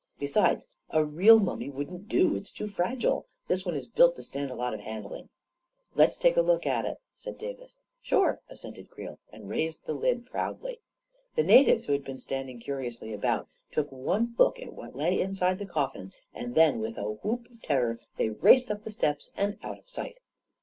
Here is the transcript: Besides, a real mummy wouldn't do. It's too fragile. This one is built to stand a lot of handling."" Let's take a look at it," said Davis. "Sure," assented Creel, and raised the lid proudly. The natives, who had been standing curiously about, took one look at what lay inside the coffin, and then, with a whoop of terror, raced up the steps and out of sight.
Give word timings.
Besides, 0.17 0.65
a 0.89 1.05
real 1.05 1.39
mummy 1.39 1.69
wouldn't 1.69 2.09
do. 2.09 2.35
It's 2.35 2.51
too 2.51 2.67
fragile. 2.67 3.27
This 3.47 3.67
one 3.67 3.75
is 3.75 3.85
built 3.85 4.15
to 4.15 4.23
stand 4.23 4.49
a 4.49 4.55
lot 4.55 4.73
of 4.73 4.79
handling."" 4.79 5.29
Let's 5.93 6.15
take 6.17 6.35
a 6.37 6.41
look 6.41 6.65
at 6.65 6.85
it," 6.85 6.97
said 7.15 7.37
Davis. 7.37 7.79
"Sure," 8.01 8.41
assented 8.49 8.89
Creel, 8.89 9.19
and 9.31 9.47
raised 9.47 9.85
the 9.85 9.93
lid 9.93 10.25
proudly. 10.25 10.79
The 11.35 11.43
natives, 11.43 11.85
who 11.85 11.93
had 11.93 12.03
been 12.03 12.17
standing 12.17 12.59
curiously 12.59 13.13
about, 13.13 13.47
took 13.71 13.91
one 13.91 14.33
look 14.39 14.59
at 14.59 14.73
what 14.73 14.95
lay 14.95 15.21
inside 15.21 15.59
the 15.59 15.67
coffin, 15.67 16.13
and 16.33 16.55
then, 16.55 16.79
with 16.79 16.97
a 16.97 17.03
whoop 17.03 17.45
of 17.51 17.61
terror, 17.61 17.99
raced 18.17 18.71
up 18.71 18.83
the 18.83 18.89
steps 18.89 19.31
and 19.37 19.59
out 19.61 19.77
of 19.77 19.87
sight. 19.87 20.17